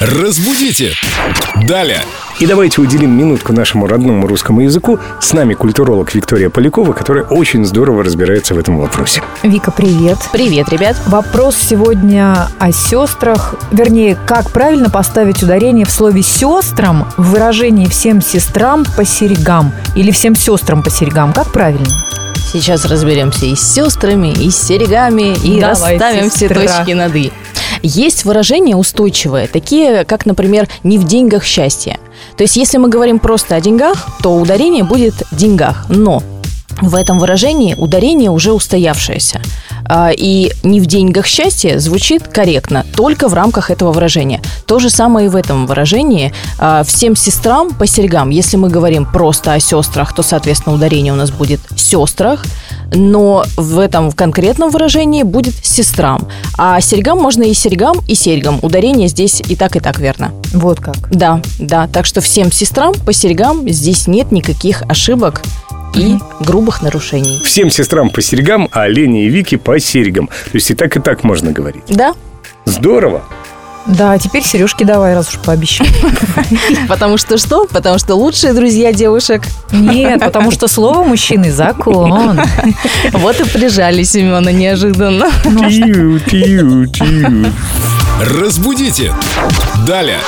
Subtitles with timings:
[0.00, 0.92] Разбудите!
[1.66, 2.00] Далее!
[2.38, 5.00] И давайте уделим минутку нашему родному русскому языку.
[5.20, 9.22] С нами культуролог Виктория Полякова, которая очень здорово разбирается в этом вопросе.
[9.42, 10.18] Вика, привет.
[10.32, 10.96] Привет, ребят.
[11.08, 13.56] Вопрос сегодня о сестрах.
[13.72, 20.12] Вернее, как правильно поставить ударение в слове «сестрам» в выражении «всем сестрам по серьгам» или
[20.12, 21.32] «всем сестрам по серьгам».
[21.32, 21.88] Как правильно?
[22.52, 26.62] Сейчас разберемся и с сестрами, и с серегами, и Давай, расставим все сестра.
[26.62, 27.32] точки над «и».
[27.82, 31.98] Есть выражения устойчивые, такие как, например, «не в деньгах счастье».
[32.36, 35.86] То есть, если мы говорим просто о деньгах, то ударение будет деньгах.
[35.88, 36.22] Но
[36.80, 39.40] в этом выражении ударение уже устоявшееся.
[39.84, 44.40] А, И «не в деньгах счастье» звучит корректно, только в рамках этого выражения.
[44.66, 46.32] То же самое и в этом выражении.
[46.58, 48.30] А, Всем сестрам по серьгам.
[48.30, 52.44] Если мы говорим просто о сестрах, то, соответственно, ударение у нас будет сестрах.
[52.92, 56.28] Но в этом конкретном выражении будет сестрам.
[56.56, 58.58] А серьгам можно и серьгам, и серьгам.
[58.62, 60.32] Ударение здесь и так, и так верно.
[60.52, 61.10] Вот как.
[61.10, 61.86] Да, да.
[61.88, 65.42] Так что всем сестрам по серьгам здесь нет никаких ошибок
[65.94, 67.40] и грубых нарушений.
[67.44, 70.28] Всем сестрам по серьгам, а Лене и Вике по серьгам.
[70.28, 71.84] То есть и так, и так можно говорить.
[71.88, 72.14] Да,
[72.68, 73.24] Здорово!
[73.88, 75.86] Да, теперь сережки давай, раз уж пообещал.
[76.88, 77.66] потому что что?
[77.66, 79.42] Потому что лучшие друзья девушек.
[79.72, 82.40] Нет, потому что слово мужчины– закон.
[83.12, 85.30] Вот и прижали Семена неожиданно.
[88.20, 89.12] Разбудите!
[89.86, 90.20] Далее!